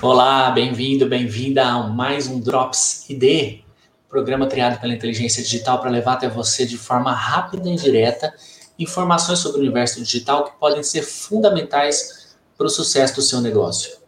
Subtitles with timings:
[0.00, 3.64] Olá, bem-vindo, bem-vinda a mais um Drops ID,
[4.08, 8.32] programa criado pela inteligência digital para levar até você de forma rápida e direta
[8.78, 13.98] informações sobre o universo digital que podem ser fundamentais para o sucesso do seu negócio.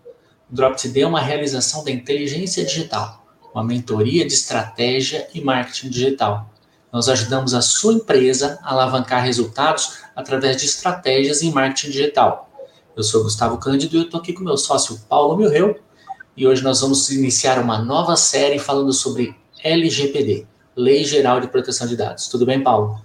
[0.49, 5.91] O Drops ID é uma realização da inteligência digital, uma mentoria de estratégia e marketing
[5.91, 6.49] digital.
[6.93, 12.50] Nós ajudamos a sua empresa a alavancar resultados através de estratégias em marketing digital
[13.01, 15.75] eu sou Gustavo Cândido e eu estou aqui com meu sócio Paulo Milreu
[16.37, 20.47] e hoje nós vamos iniciar uma nova série falando sobre LGPD,
[20.77, 22.29] Lei Geral de Proteção de Dados.
[22.29, 23.01] Tudo bem, Paulo?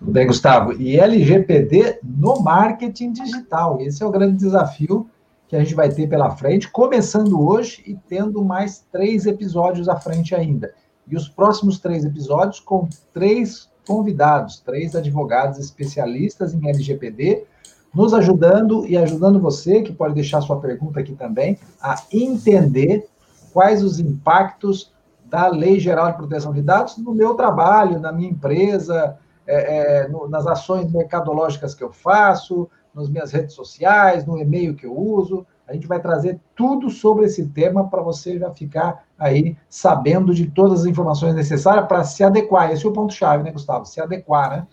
[0.00, 0.72] Tudo bem, Gustavo.
[0.72, 3.80] E LGPD no marketing digital.
[3.80, 5.08] Esse é o grande desafio
[5.46, 9.94] que a gente vai ter pela frente, começando hoje e tendo mais três episódios à
[9.94, 10.74] frente ainda.
[11.06, 17.46] E os próximos três episódios com três convidados, três advogados especialistas em LGPD,
[17.94, 23.08] nos ajudando e ajudando você, que pode deixar sua pergunta aqui também, a entender
[23.52, 24.92] quais os impactos
[25.24, 30.08] da Lei Geral de Proteção de Dados no meu trabalho, na minha empresa, é, é,
[30.08, 34.96] no, nas ações mercadológicas que eu faço, nas minhas redes sociais, no e-mail que eu
[34.96, 35.46] uso.
[35.66, 40.46] A gente vai trazer tudo sobre esse tema para você já ficar aí sabendo de
[40.50, 42.72] todas as informações necessárias para se adequar.
[42.72, 43.84] Esse é o ponto-chave, né, Gustavo?
[43.84, 44.66] Se adequar, né?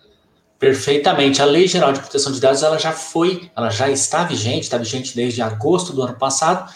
[0.58, 1.42] Perfeitamente.
[1.42, 4.78] A Lei Geral de Proteção de Dados ela já foi, ela já está vigente, está
[4.78, 6.72] vigente desde agosto do ano passado,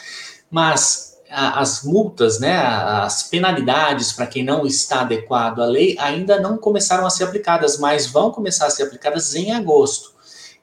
[0.50, 6.38] mas a, as multas, né, as penalidades para quem não está adequado à lei ainda
[6.38, 10.12] não começaram a ser aplicadas, mas vão começar a ser aplicadas em agosto.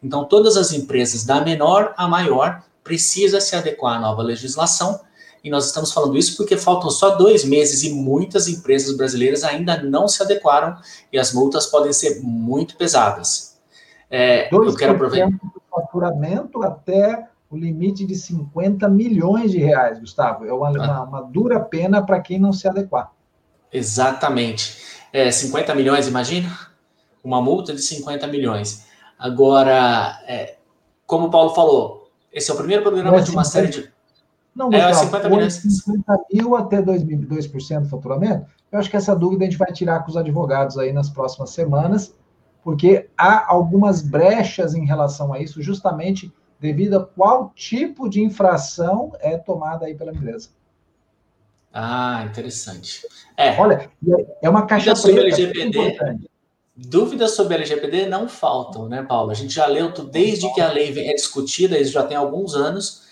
[0.03, 4.99] Então, todas as empresas, da menor a maior, precisam se adequar à nova legislação
[5.47, 9.81] e nós estamos falando isso porque faltam só dois meses e muitas empresas brasileiras ainda
[9.81, 10.77] não se adequaram
[11.11, 13.57] e as multas podem ser muito pesadas.
[14.11, 15.29] É, eu quero aproveitar.
[15.29, 20.45] do faturamento até o limite de 50 milhões de reais, Gustavo.
[20.45, 20.71] É uma, ah.
[20.71, 23.13] uma, uma dura pena para quem não se adequar.
[23.71, 24.83] Exatamente.
[25.13, 26.49] É, 50 milhões, imagina?
[27.23, 28.85] Uma multa de 50 milhões.
[29.17, 30.57] Agora, é,
[31.05, 33.96] como o Paulo falou, esse é o primeiro programa é, de uma série de.
[34.57, 35.53] Não, é, Gustavo, é, 50 milhões.
[35.53, 38.47] 50 mil até 2% do faturamento.
[38.71, 41.51] Eu acho que essa dúvida a gente vai tirar com os advogados aí nas próximas
[41.51, 42.15] semanas,
[42.63, 49.13] porque há algumas brechas em relação a isso, justamente devido a qual tipo de infração
[49.19, 50.49] é tomada aí pela empresa.
[51.71, 53.01] Ah, interessante.
[53.37, 53.51] É.
[53.61, 53.91] Olha,
[54.41, 55.95] é uma caixa sobre LGPD.
[56.75, 59.29] Dúvidas sobre LGPD não faltam, né, Paulo?
[59.29, 63.06] A gente já leu desde que a lei é discutida, isso já tem alguns anos,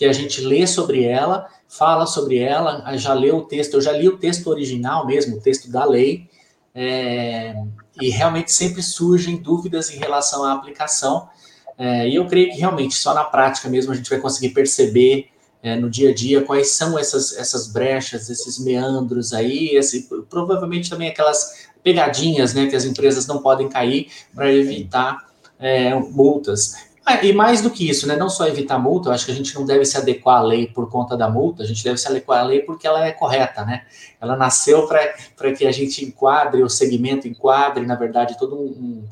[0.00, 3.92] que a gente lê sobre ela, fala sobre ela, já leu o texto, eu já
[3.92, 6.26] li o texto original mesmo, o texto da lei,
[6.74, 7.54] é,
[8.00, 11.28] e realmente sempre surgem dúvidas em relação à aplicação,
[11.76, 15.26] é, e eu creio que realmente só na prática mesmo a gente vai conseguir perceber
[15.62, 20.88] é, no dia a dia quais são essas, essas brechas, esses meandros aí, esse, provavelmente
[20.88, 25.28] também aquelas pegadinhas né, que as empresas não podem cair para evitar
[25.58, 26.88] é, multas.
[27.10, 28.14] Ah, e mais do que isso, né?
[28.14, 30.68] Não só evitar multa, eu acho que a gente não deve se adequar à lei
[30.68, 33.64] por conta da multa, a gente deve se adequar à lei porque ela é correta,
[33.64, 33.82] né?
[34.20, 39.04] Ela nasceu para que a gente enquadre, o segmento enquadre, na verdade, todo um,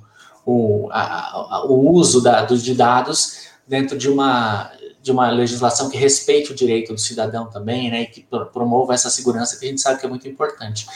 [0.47, 4.71] um, um a, a, o uso da, do, de dados dentro de uma,
[5.03, 8.03] de uma legislação que respeite o direito do cidadão também, né?
[8.03, 10.87] E que promova essa segurança que a gente sabe que é muito importante.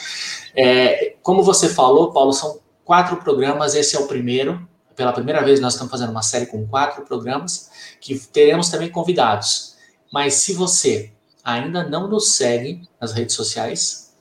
[0.55, 4.65] É, como você falou, Paulo, são quatro programas, esse é o primeiro
[4.95, 9.75] pela primeira vez, nós estamos fazendo uma série com quatro programas, que teremos também convidados.
[10.11, 11.11] Mas se você
[11.43, 14.13] ainda não nos segue nas redes sociais,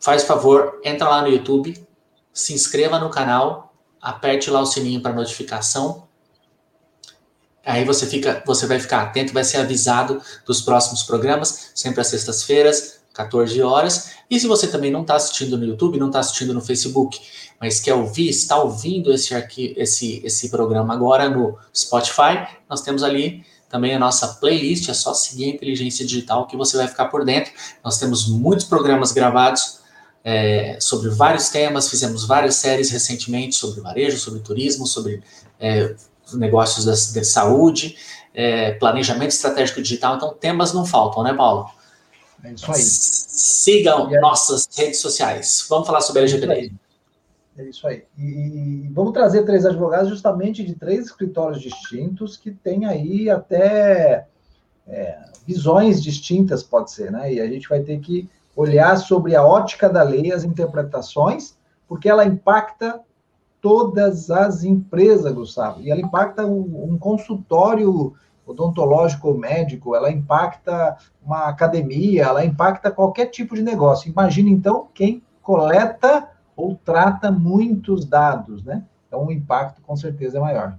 [0.00, 1.86] faz favor, entra lá no YouTube,
[2.32, 6.06] se inscreva no canal, aperte lá o sininho para notificação.
[7.64, 12.08] Aí você fica, você vai ficar atento, vai ser avisado dos próximos programas, sempre às
[12.08, 14.10] sextas-feiras, 14 horas.
[14.28, 17.20] E se você também não está assistindo no YouTube, não está assistindo no Facebook,
[17.60, 23.02] mas quer ouvir, está ouvindo esse, arquivo, esse, esse programa agora no Spotify, nós temos
[23.02, 27.06] ali também a nossa playlist, é só seguir a Inteligência Digital que você vai ficar
[27.06, 27.52] por dentro.
[27.82, 29.80] Nós temos muitos programas gravados
[30.22, 35.22] é, sobre vários temas, fizemos várias séries recentemente sobre varejo, sobre turismo, sobre
[35.60, 35.94] é,
[36.32, 37.96] negócios da, de saúde,
[38.32, 41.68] é, planejamento estratégico digital, então temas não faltam, né, Paulo?
[42.44, 42.82] É isso aí.
[42.82, 45.66] Sigam nossas redes sociais.
[45.68, 46.72] Vamos falar sobre a LGPD.
[47.56, 48.04] É isso aí.
[48.18, 54.26] E vamos trazer três advogados justamente de três escritórios distintos que têm aí até
[54.86, 57.32] é, visões distintas, pode ser, né?
[57.32, 61.56] E a gente vai ter que olhar sobre a ótica da lei, as interpretações,
[61.88, 63.00] porque ela impacta
[63.60, 68.14] todas as empresas, Gustavo, e ela impacta um, um consultório
[68.46, 74.10] odontológico ou médico, ela impacta uma academia, ela impacta qualquer tipo de negócio.
[74.10, 78.84] Imagina, então, quem coleta ou trata muitos dados, né?
[79.06, 80.78] Então, o impacto, com certeza, é maior.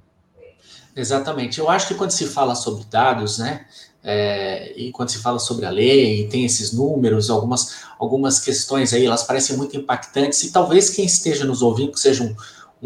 [0.96, 1.60] Exatamente.
[1.60, 3.66] Eu acho que quando se fala sobre dados, né,
[4.04, 8.94] é, e quando se fala sobre a lei, e tem esses números, algumas, algumas questões
[8.94, 12.36] aí, elas parecem muito impactantes, e talvez quem esteja nos ouvindo seja um,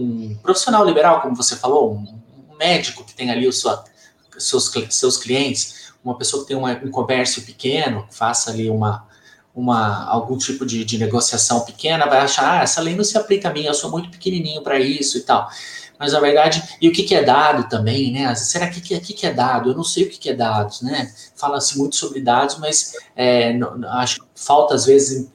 [0.02, 2.20] um profissional liberal, como você falou, um,
[2.60, 3.86] médico que tem ali o sua,
[4.40, 9.06] seus, seus clientes, uma pessoa que tem uma, um comércio pequeno, faça ali uma,
[9.54, 13.50] uma, algum tipo de, de negociação pequena, vai achar, ah, essa lei não se aplica
[13.50, 15.50] a mim, eu sou muito pequenininho para isso e tal
[16.00, 18.34] mas na verdade, e o que, que é dado também, né?
[18.34, 19.72] Será que que, que é dado?
[19.72, 21.14] Eu não sei o que, que é dados, né?
[21.36, 23.54] Fala-se muito sobre dados, mas é,
[23.90, 25.30] acho que falta às vezes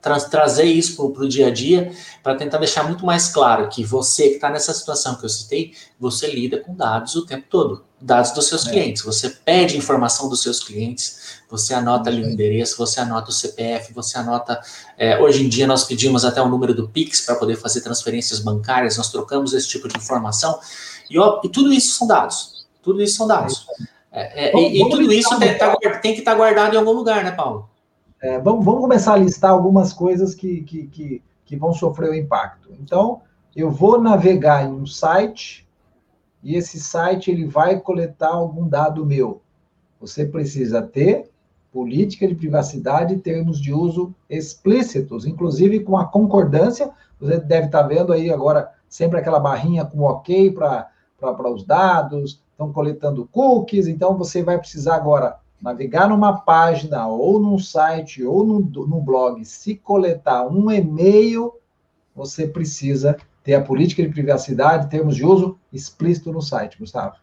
[0.00, 1.92] tra trazer isso para o dia a dia,
[2.22, 5.72] para tentar deixar muito mais claro que você que está nessa situação que eu citei,
[5.98, 8.70] você lida com dados o tempo todo, dados dos seus é.
[8.70, 9.02] clientes.
[9.02, 13.92] Você pede informação dos seus clientes, você anota ali o endereço, você anota o CPF,
[13.92, 14.60] você anota.
[14.96, 18.40] É, hoje em dia nós pedimos até o número do Pix para poder fazer transferências
[18.40, 20.58] bancárias, nós trocamos esse tipo de informação
[21.10, 22.66] e, ó, e tudo isso são dados.
[22.82, 23.66] Tudo isso são dados.
[24.12, 26.92] É, é e, e, tudo isso tem, tá, tem que estar tá guardado em algum
[26.92, 27.68] lugar, né, Paulo?
[28.20, 32.14] É, vamos, vamos, começar a listar algumas coisas que, que, que, que vão sofrer o
[32.14, 32.68] impacto.
[32.80, 33.22] Então,
[33.54, 35.68] eu vou navegar em um site
[36.42, 39.40] e esse site ele vai coletar algum dado meu.
[40.00, 41.30] Você precisa ter
[41.72, 46.90] política de privacidade e termos de uso explícitos, inclusive com a concordância.
[47.20, 50.90] Você deve estar vendo aí agora sempre aquela barrinha com ok para
[51.52, 57.58] os dados, estão coletando cookies, então você vai precisar agora navegar numa página, ou num
[57.58, 61.52] site, ou num, blog, se coletar um e-mail,
[62.14, 67.16] você precisa ter a política de privacidade, termos de uso explícito no site, Gustavo.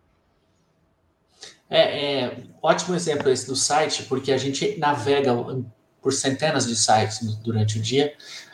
[1.70, 5.34] É, é, ótimo exemplo esse do site, porque a gente navega
[6.02, 8.14] por centenas de sites durante o dia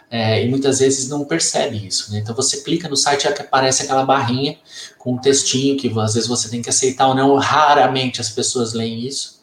[0.09, 2.11] é, e muitas vezes não percebe isso.
[2.11, 2.19] Né?
[2.19, 4.57] Então você clica no site e aparece aquela barrinha
[4.97, 7.35] com um textinho que às vezes você tem que aceitar ou não.
[7.35, 9.40] Raramente as pessoas leem isso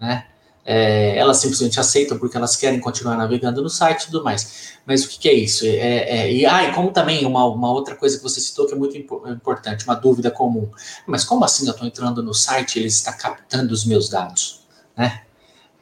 [0.00, 0.26] né?
[0.70, 4.74] É, elas simplesmente aceitam porque elas querem continuar navegando no site e tudo mais.
[4.84, 5.64] Mas o que, que é isso?
[5.64, 8.74] É, é, e, ah, e como também uma, uma outra coisa que você citou que
[8.74, 10.70] é muito importante, uma dúvida comum.
[11.06, 14.60] Mas como assim eu estou entrando no site e ele está captando os meus dados?
[14.94, 15.22] Né?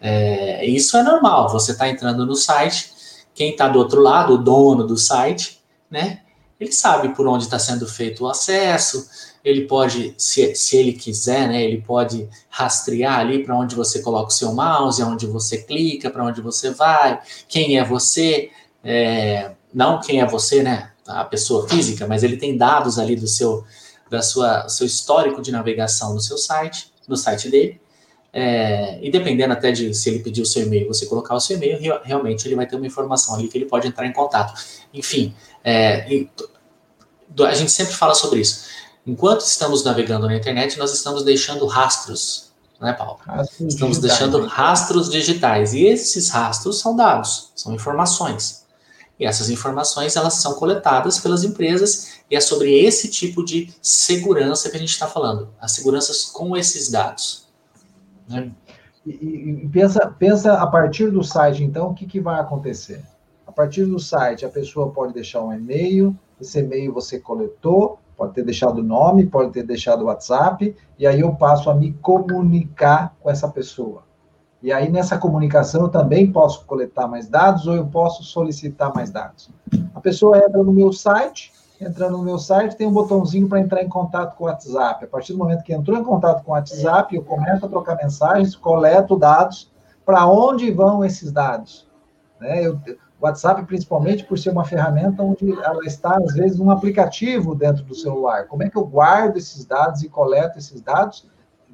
[0.01, 2.93] É, isso é normal, você está entrando no site,
[3.35, 5.61] quem está do outro lado, o dono do site,
[5.91, 6.21] né?
[6.59, 9.07] Ele sabe por onde está sendo feito o acesso,
[9.47, 14.27] ele pode, se, se ele quiser, né, ele pode rastrear ali para onde você coloca
[14.27, 18.51] o seu mouse, aonde você clica, para onde você vai, quem é você,
[18.83, 23.29] é, não quem é você, né, a pessoa física, mas ele tem dados ali do
[23.29, 23.65] seu,
[24.11, 27.81] da sua, seu histórico de navegação no seu site, no site dele,
[28.33, 31.57] é, e dependendo até de se ele pedir o seu e-mail, você colocar o seu
[31.57, 34.61] e-mail, realmente ele vai ter uma informação ali que ele pode entrar em contato.
[34.93, 35.33] Enfim,
[35.63, 36.05] é,
[37.47, 42.53] a gente sempre fala sobre isso enquanto estamos navegando na internet, nós estamos deixando rastros,
[42.81, 43.19] né, Paulo?
[43.25, 44.19] Rastros estamos digitais.
[44.19, 45.73] deixando rastros digitais.
[45.75, 48.67] E esses rastros são dados, são informações.
[49.19, 54.69] E essas informações, elas são coletadas pelas empresas e é sobre esse tipo de segurança
[54.69, 55.49] que a gente está falando.
[55.59, 57.47] As seguranças com esses dados.
[58.29, 58.53] Né?
[59.07, 59.11] E,
[59.65, 63.03] e, pensa, pensa a partir do site, então, o que, que vai acontecer?
[63.47, 68.33] A partir do site, a pessoa pode deixar um e-mail, esse e-mail você coletou, pode
[68.33, 71.93] ter deixado o nome, pode ter deixado o WhatsApp, e aí eu passo a me
[71.95, 74.05] comunicar com essa pessoa.
[74.63, 79.11] E aí, nessa comunicação, eu também posso coletar mais dados ou eu posso solicitar mais
[79.11, 79.51] dados.
[79.95, 83.83] A pessoa entra no meu site, entrando no meu site, tem um botãozinho para entrar
[83.83, 85.05] em contato com o WhatsApp.
[85.05, 87.97] A partir do momento que entrou em contato com o WhatsApp, eu começo a trocar
[87.97, 89.71] mensagens, coleto dados.
[90.05, 91.87] Para onde vão esses dados?
[92.41, 92.67] Né?
[92.67, 92.81] Eu,
[93.21, 97.95] WhatsApp, principalmente por ser uma ferramenta onde ela está, às vezes, num aplicativo dentro do
[97.95, 98.47] celular.
[98.47, 101.29] Como é que eu guardo esses dados e coleto esses dados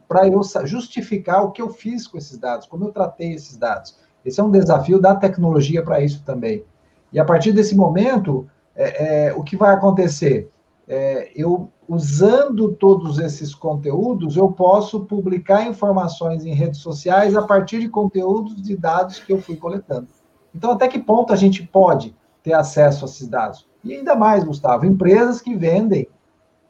[0.07, 3.99] para eu justificar o que eu fiz com esses dados, como eu tratei esses dados?
[4.25, 6.65] Esse é um desafio da tecnologia para isso também.
[7.13, 10.51] E a partir desse momento, é, é, o que vai acontecer?
[10.87, 17.81] É, eu, usando todos esses conteúdos, eu posso publicar informações em redes sociais a partir
[17.81, 20.09] de conteúdos de dados que eu fui coletando.
[20.55, 23.67] Então, até que ponto a gente pode ter acesso a esses dados?
[23.85, 26.09] E ainda mais, Gustavo, empresas que vendem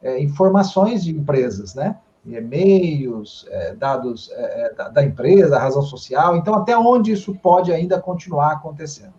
[0.01, 1.97] é, informações de empresas, né?
[2.25, 6.37] E-mails, é, dados é, é, da, da, empresa, razão social.
[6.37, 9.13] Então, até onde isso pode ainda continuar acontecendo?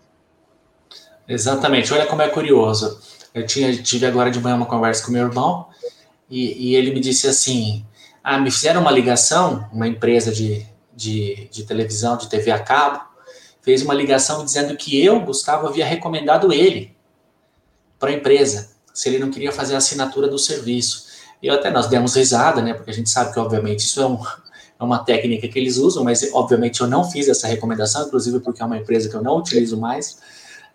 [1.29, 1.93] Exatamente.
[1.93, 2.99] Olha como é curioso.
[3.35, 5.67] Eu tinha, tive agora de manhã uma conversa com meu irmão
[6.31, 7.85] e, e ele me disse assim:
[8.23, 13.01] Ah, me fizeram uma ligação, uma empresa de, de, de televisão, de TV a cabo,
[13.65, 16.95] fez uma ligação dizendo que eu, Gustavo, havia recomendado ele
[17.99, 21.07] para a empresa, se ele não queria fazer a assinatura do serviço.
[21.43, 22.75] E até nós demos risada, né?
[22.75, 24.19] Porque a gente sabe que, obviamente, isso é, um,
[24.79, 28.63] é uma técnica que eles usam, mas, obviamente, eu não fiz essa recomendação, inclusive porque
[28.63, 30.19] é uma empresa que eu não utilizo mais.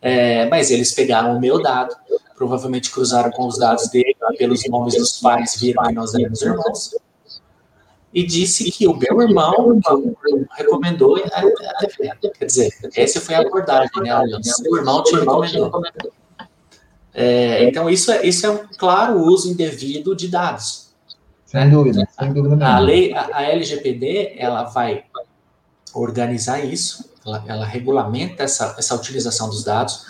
[0.01, 1.95] É, mas eles pegaram o meu dado,
[2.35, 6.95] provavelmente cruzaram com os dados dele, pelos nomes dos pais, viram que nós éramos irmãos,
[8.13, 9.79] e disse que o meu irmão
[10.57, 11.15] recomendou,
[12.37, 14.19] quer dizer, essa foi a abordagem, né?
[14.19, 15.83] O seu irmão te recomendou.
[17.13, 20.89] É, então, isso é, isso é um claro uso indevido de dados.
[21.45, 25.03] Sem dúvida, sem dúvida A lei, a, a LGPD, ela vai
[25.93, 30.05] organizar isso, ela, ela regulamenta essa, essa utilização dos dados,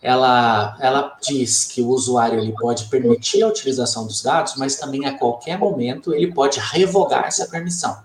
[0.00, 5.06] ela, ela diz que o usuário ele pode permitir a utilização dos dados, mas também
[5.06, 7.98] a qualquer momento ele pode revogar essa permissão.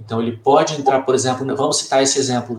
[0.00, 2.56] Então ele pode entrar, por exemplo, vamos citar esse exemplo,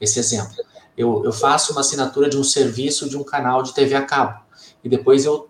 [0.00, 0.54] esse exemplo.
[0.96, 4.40] Eu, eu faço uma assinatura de um serviço de um canal de TV a cabo
[4.82, 5.48] e depois eu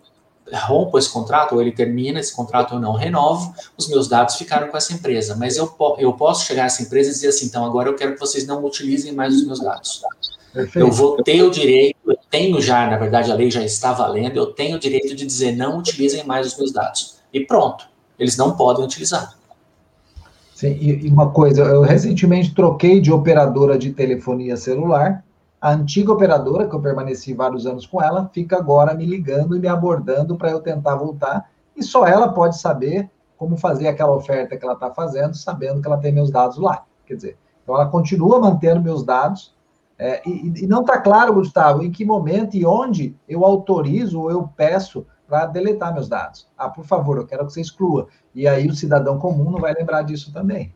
[0.51, 4.67] rompo esse contrato, ou ele termina esse contrato, eu não renovo, os meus dados ficaram
[4.67, 5.35] com essa empresa.
[5.35, 8.13] Mas eu, eu posso chegar a essa empresa e dizer assim, então agora eu quero
[8.13, 10.01] que vocês não utilizem mais os meus dados.
[10.53, 10.87] Perfeito.
[10.87, 14.37] Eu vou ter o direito, eu tenho já, na verdade a lei já está valendo,
[14.37, 17.17] eu tenho o direito de dizer não utilizem mais os meus dados.
[17.33, 19.35] E pronto, eles não podem utilizar.
[20.53, 25.25] Sim, e uma coisa, eu recentemente troquei de operadora de telefonia celular,
[25.59, 29.59] a antiga operadora, que eu permaneci vários anos com ela, fica agora me ligando e
[29.59, 34.55] me abordando para eu tentar voltar, e só ela pode saber como fazer aquela oferta
[34.55, 36.85] que ela está fazendo, sabendo que ela tem meus dados lá.
[37.05, 39.53] Quer dizer, então ela continua mantendo meus dados,
[39.97, 44.31] é, e, e, não está claro, Gustavo, em que momento e onde eu autorizo ou
[44.31, 46.47] eu peço para deletar meus dados.
[46.57, 48.07] Ah, por favor, eu quero que você exclua.
[48.35, 50.73] E aí o cidadão comum não vai lembrar disso também.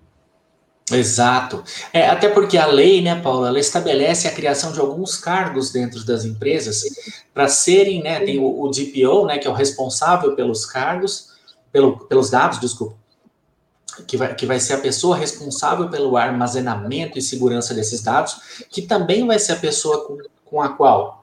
[0.91, 1.63] Exato.
[1.91, 6.05] É, até porque a lei, né, Paula, ela estabelece a criação de alguns cargos dentro
[6.05, 6.81] das empresas
[7.33, 11.33] para serem, né, tem o, o DPO, né, que é o responsável pelos cargos,
[11.71, 12.95] pelo, pelos dados, desculpa,
[14.05, 18.81] que vai, que vai ser a pessoa responsável pelo armazenamento e segurança desses dados, que
[18.81, 21.17] também vai ser a pessoa com, com a qual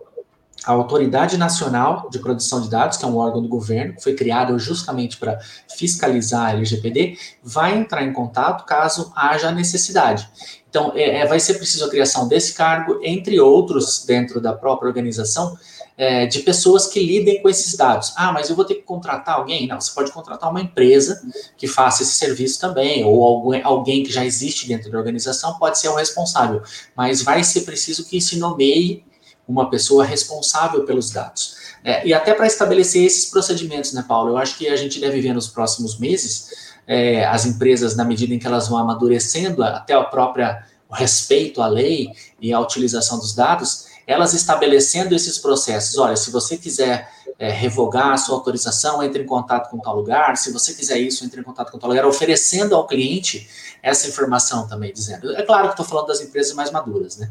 [0.65, 4.15] a Autoridade Nacional de Proteção de Dados, que é um órgão do governo, que foi
[4.15, 5.39] criado justamente para
[5.77, 10.29] fiscalizar a LGPD, vai entrar em contato caso haja necessidade.
[10.69, 14.89] Então, é, é vai ser preciso a criação desse cargo, entre outros, dentro da própria
[14.89, 15.57] organização,
[15.97, 18.13] é, de pessoas que lidem com esses dados.
[18.17, 19.67] Ah, mas eu vou ter que contratar alguém?
[19.67, 21.23] Não, você pode contratar uma empresa
[21.57, 25.79] que faça esse serviço também, ou alguém, alguém que já existe dentro da organização pode
[25.79, 26.63] ser o responsável,
[26.97, 29.05] mas vai ser preciso que se nomeie
[29.47, 31.57] uma pessoa responsável pelos dados.
[31.85, 34.31] É, e até para estabelecer esses procedimentos, né, Paulo?
[34.31, 38.35] Eu acho que a gente deve ver nos próximos meses é, as empresas, na medida
[38.35, 42.11] em que elas vão amadurecendo até a própria o respeito à lei
[42.41, 45.99] e à utilização dos dados, elas estabelecendo esses processos.
[45.99, 47.09] Olha, se você quiser
[47.39, 50.37] é, revogar a sua autorização, entre em contato com tal lugar.
[50.37, 53.49] Se você quiser isso, entre em contato com tal lugar, oferecendo ao cliente
[53.83, 55.35] essa informação também, dizendo.
[55.37, 57.31] É claro que estou falando das empresas mais maduras, né?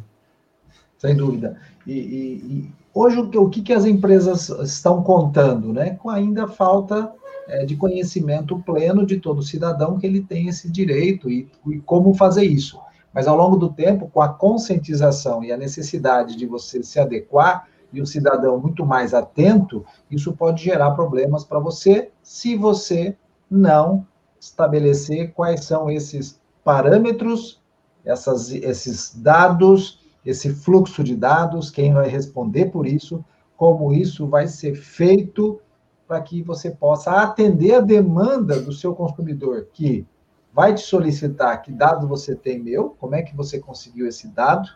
[0.98, 1.58] Sem dúvida.
[1.86, 5.92] E, e, e hoje o que, que as empresas estão contando, né?
[5.92, 7.12] Com ainda falta
[7.48, 12.14] é, de conhecimento pleno de todo cidadão que ele tem esse direito e, e como
[12.14, 12.80] fazer isso.
[13.14, 17.68] Mas ao longo do tempo, com a conscientização e a necessidade de você se adequar
[17.92, 23.16] e o cidadão muito mais atento, isso pode gerar problemas para você se você
[23.50, 24.06] não
[24.40, 27.62] estabelecer quais são esses parâmetros,
[28.04, 33.24] essas, esses dados, esse fluxo de dados, quem vai responder por isso,
[33.56, 35.62] como isso vai ser feito
[36.08, 40.06] para que você possa atender a demanda do seu consumidor, que
[40.54, 44.70] vai te solicitar que dado você tem meu, como é que você conseguiu esse dado,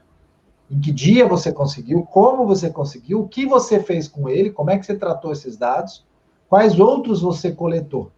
[0.69, 4.71] em que dia você conseguiu, como você conseguiu, o que você fez com ele, como
[4.71, 6.03] é que você tratou esses dados,
[6.49, 8.11] quais outros você coletou.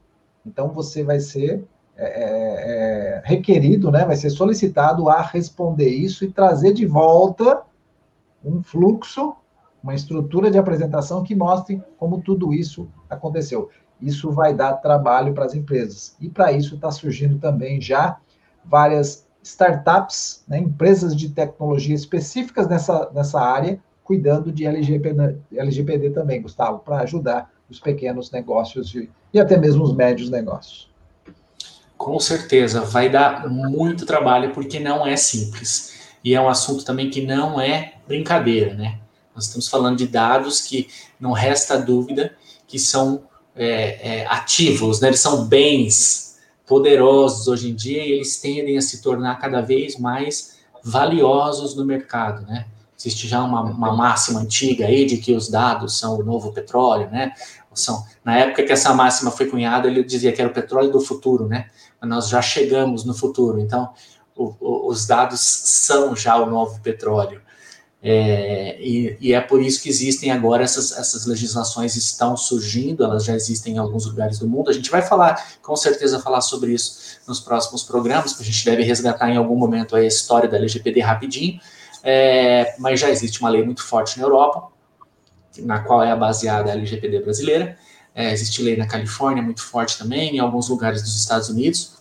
[0.45, 6.23] Então, você vai ser é, é, é requerido, né, vai ser solicitado a responder isso
[6.23, 7.61] e trazer de volta
[8.43, 9.35] um fluxo,
[9.83, 13.69] uma estrutura de apresentação que mostre como tudo isso aconteceu
[14.01, 16.15] isso vai dar trabalho para as empresas.
[16.19, 18.17] E para isso está surgindo também já
[18.63, 26.41] várias startups, né, empresas de tecnologia específicas nessa, nessa área, cuidando de LGPD, LGPD também,
[26.41, 28.93] Gustavo, para ajudar os pequenos negócios
[29.33, 30.89] e até mesmo os médios negócios.
[31.95, 35.99] Com certeza, vai dar muito trabalho, porque não é simples.
[36.23, 38.99] E é um assunto também que não é brincadeira, né?
[39.35, 40.87] Nós estamos falando de dados que
[41.19, 42.33] não resta dúvida
[42.67, 43.23] que são
[43.59, 45.09] é, é, ativos, né?
[45.09, 49.99] eles são bens poderosos hoje em dia e eles tendem a se tornar cada vez
[49.99, 52.65] mais valiosos no mercado, né?
[52.97, 57.09] Existe já uma, uma máxima antiga aí de que os dados são o novo petróleo,
[57.09, 57.33] né?
[57.73, 61.01] São, na época que essa máxima foi cunhada, ele dizia que era o petróleo do
[61.01, 61.69] futuro, né?
[61.99, 63.89] Mas nós já chegamos no futuro, então
[64.35, 67.41] o, o, os dados são já o novo petróleo.
[68.01, 73.25] É, e, e, é por isso que existem agora essas, essas legislações estão surgindo, elas
[73.25, 74.69] já existem em alguns lugares do mundo.
[74.69, 78.63] A gente vai falar, com certeza, falar sobre isso nos próximos programas, que a gente
[78.63, 81.59] deve resgatar em algum momento a história da LGPD rapidinho.
[82.01, 84.71] É, mas já existe uma lei muito forte na Europa,
[85.59, 87.77] na qual é baseada a LGPD brasileira.
[88.15, 91.99] É, existe lei na Califórnia muito forte também, em alguns lugares dos Estados Unidos.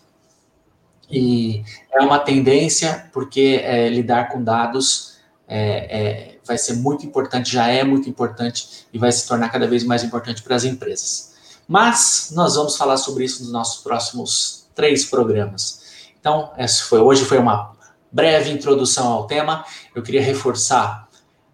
[1.10, 5.17] E é uma tendência, porque é, lidar com dados
[5.48, 9.66] é, é, vai ser muito importante, já é muito importante e vai se tornar cada
[9.66, 11.34] vez mais importante para as empresas.
[11.66, 15.82] Mas nós vamos falar sobre isso nos nossos próximos três programas.
[16.20, 17.76] Então, essa foi, hoje foi uma
[18.12, 19.64] breve introdução ao tema.
[19.94, 21.08] Eu queria reforçar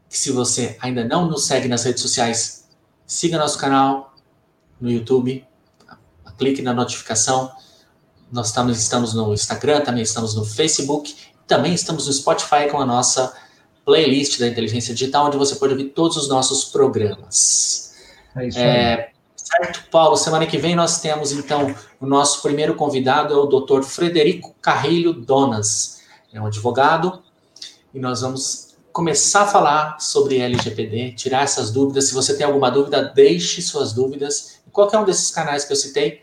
[0.08, 2.68] que se você ainda não nos segue nas redes sociais,
[3.06, 4.14] siga nosso canal
[4.80, 5.46] no YouTube,
[6.38, 7.50] clique na notificação.
[8.30, 11.14] Nós estamos, estamos no Instagram, também estamos no Facebook,
[11.46, 13.32] também estamos no Spotify com a nossa
[13.84, 17.94] playlist da Inteligência Digital, onde você pode ouvir todos os nossos programas.
[18.36, 18.64] É isso aí.
[18.64, 20.16] É, certo, Paulo?
[20.16, 23.82] Semana que vem nós temos, então, o nosso primeiro convidado é o Dr.
[23.82, 26.00] Frederico Carrilho Donas.
[26.32, 27.22] É um advogado
[27.92, 32.06] e nós vamos começar a falar sobre LGPD, tirar essas dúvidas.
[32.06, 34.60] Se você tem alguma dúvida, deixe suas dúvidas.
[34.66, 36.22] Em qualquer um desses canais que eu citei,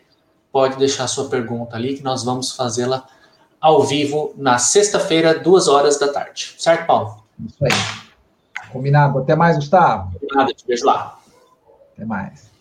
[0.50, 3.06] pode deixar sua pergunta ali, que nós vamos fazê-la
[3.60, 6.54] ao vivo na sexta-feira, duas horas da tarde.
[6.58, 7.21] Certo, Paulo?
[7.46, 7.70] Isso aí.
[8.72, 9.18] Combinado.
[9.18, 10.12] Até mais, Gustavo.
[10.18, 11.18] Combinado, te vejo lá.
[11.94, 12.51] Até mais.